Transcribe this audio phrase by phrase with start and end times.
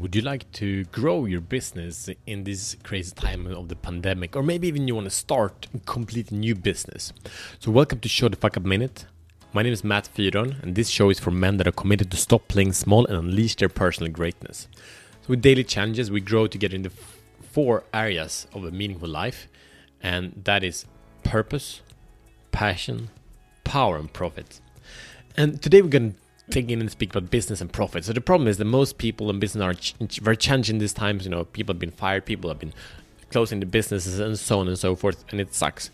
[0.00, 4.34] Would you like to grow your business in this crazy time of the pandemic?
[4.34, 7.12] Or maybe even you want to start a complete new business?
[7.58, 9.04] So, welcome to Show the Fuck Up Minute.
[9.52, 12.16] My name is Matt Fyron, and this show is for men that are committed to
[12.16, 14.68] stop playing small and unleash their personal greatness.
[15.20, 16.92] So, with daily challenges, we grow together in the
[17.52, 19.48] four areas of a meaningful life,
[20.02, 20.86] and that is
[21.24, 21.82] purpose,
[22.52, 23.10] passion,
[23.64, 24.62] power, and profit.
[25.36, 26.18] And today we're going to
[26.56, 28.04] in and speak about business and profit.
[28.04, 31.24] So the problem is that most people in business are ch- very challenging these times.
[31.24, 32.72] You know, people have been fired, people have been
[33.30, 35.90] closing the businesses, and so on and so forth, and it sucks.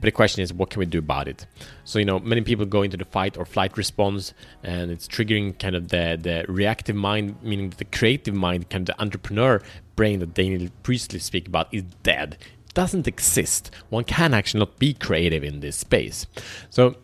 [0.00, 1.46] But the question is, what can we do about it?
[1.84, 4.32] So you know, many people go into the fight or flight response,
[4.62, 8.96] and it's triggering kind of the the reactive mind, meaning the creative mind, kind of
[8.96, 9.60] the entrepreneur
[9.96, 12.38] brain that Daniel Priestley speak about is dead.
[12.74, 13.72] Doesn't exist.
[13.88, 16.26] One can actually not be creative in this space.
[16.70, 16.94] So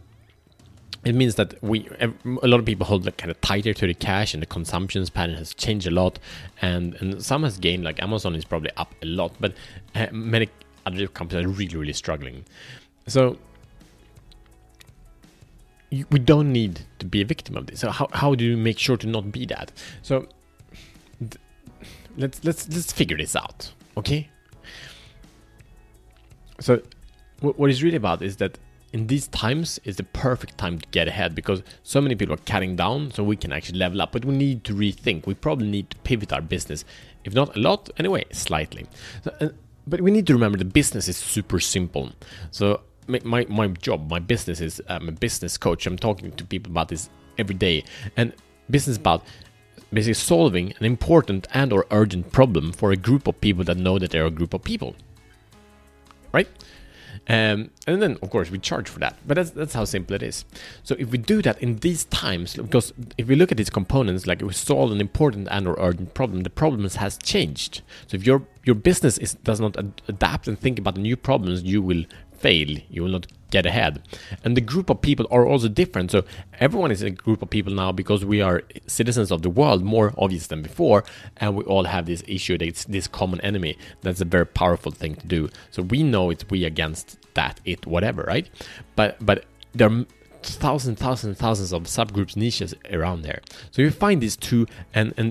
[1.04, 1.88] it means that we
[2.42, 5.06] a lot of people hold like kind of tighter to the cash and the consumption
[5.08, 6.18] pattern has changed a lot.
[6.62, 9.54] And and some has gained like amazon is probably up a lot but
[9.95, 10.48] uh, many
[10.87, 12.45] other companies are really really struggling.
[13.06, 13.38] So
[15.90, 17.80] we don't need to be a victim of this.
[17.80, 19.70] So how, how do you make sure to not be that?
[20.02, 20.26] So
[21.20, 21.36] th-
[22.16, 24.29] let's let's let's figure this out okay?
[26.60, 26.80] So
[27.40, 28.59] what, what is really about is that
[28.95, 32.45] in these times is the perfect time to get ahead because so many people are
[32.46, 35.26] cutting down so we can actually level up but we need to rethink.
[35.26, 36.84] We probably need to pivot our business
[37.24, 38.86] if not a lot anyway slightly.
[39.24, 39.48] So, uh,
[39.88, 42.12] but we need to remember the business is super simple.
[42.52, 45.88] So my, my, my job my business is i'm a business coach.
[45.88, 47.82] I'm talking to people about this every day.
[48.16, 48.32] And
[48.70, 49.24] business about
[49.92, 53.98] basically solving an important and or urgent problem for a group of people that know
[53.98, 54.95] that they're a group of people.
[56.32, 56.48] Right
[57.26, 59.16] um, and then, of course, we charge for that.
[59.26, 60.44] But that's, that's how simple it is.
[60.82, 64.26] So if we do that in these times, because if we look at these components,
[64.26, 67.82] like we solve an important and or urgent problem, the problems has changed.
[68.06, 71.16] So if your your business is, does not ad- adapt and think about the new
[71.16, 72.04] problems, you will
[72.44, 72.77] fail.
[72.91, 74.03] You will not get ahead.
[74.44, 76.10] And the group of people are also different.
[76.10, 76.25] So
[76.60, 80.12] everyone is a group of people now because we are citizens of the world, more
[80.19, 81.05] obvious than before,
[81.38, 83.78] and we all have this issue, this, this common enemy.
[84.03, 85.49] That's a very powerful thing to do.
[85.71, 87.06] So we know it's we against
[87.38, 88.47] that, it, whatever, right?
[88.94, 89.38] But but
[89.72, 90.05] there are
[90.43, 93.41] thousands, thousands, thousands of subgroups, niches around there.
[93.71, 95.28] So you find these two, and and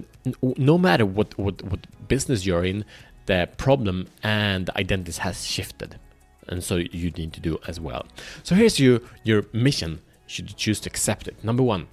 [0.71, 2.85] no matter what what what business you're in,
[3.27, 5.99] the problem and the identities has shifted
[6.47, 8.05] and so you need to do as well.
[8.43, 11.43] So here's your your mission should you choose to accept it.
[11.43, 11.87] Number 1.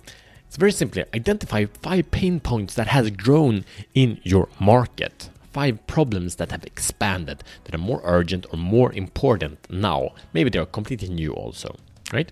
[0.46, 5.30] It's very simply identify 5 pain points that has grown in your market.
[5.52, 10.10] 5 problems that have expanded that are more urgent or more important now.
[10.32, 11.76] Maybe they are completely new also,
[12.12, 12.30] right?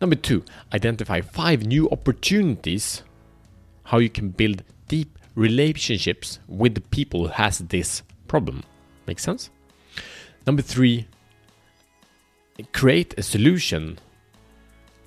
[0.00, 3.02] Number 2, identify 5 new opportunities
[3.84, 8.62] how you can build deep relationships with the people who has this problem.
[9.06, 9.50] Make sense?
[10.46, 11.06] Number 3,
[12.72, 13.98] create a solution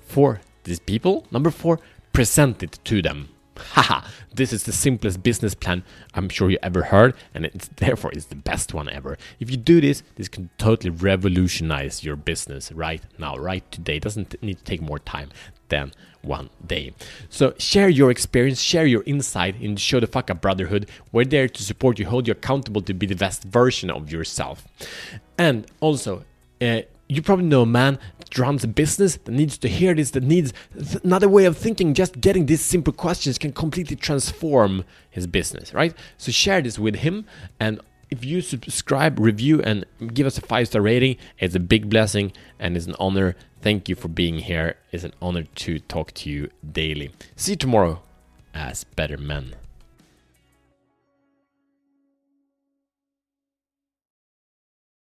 [0.06, 1.26] for these people.
[1.30, 1.80] Number four,
[2.12, 3.28] present it to them.
[3.56, 5.84] Haha, this is the simplest business plan
[6.14, 9.16] I'm sure you ever heard, and it's therefore it's the best one ever.
[9.38, 13.96] If you do this, this can totally revolutionize your business right now, right today.
[13.96, 15.30] It doesn't need to take more time
[15.68, 15.92] than
[16.22, 16.94] one day.
[17.28, 20.88] So share your experience, share your insight in Show the Fuck Up Brotherhood.
[21.12, 24.66] We're there to support you, hold you accountable to be the best version of yourself.
[25.38, 26.24] And also,
[26.60, 26.82] uh,
[27.16, 30.22] you probably know a man that runs a business that needs to hear this, that
[30.22, 30.52] needs
[31.02, 31.94] another way of thinking.
[31.94, 35.94] Just getting these simple questions can completely transform his business, right?
[36.18, 37.26] So share this with him.
[37.60, 37.80] And
[38.10, 42.32] if you subscribe, review, and give us a five star rating, it's a big blessing
[42.58, 43.36] and it's an honor.
[43.60, 44.76] Thank you for being here.
[44.92, 47.10] It's an honor to talk to you daily.
[47.36, 48.02] See you tomorrow
[48.52, 49.54] as better men.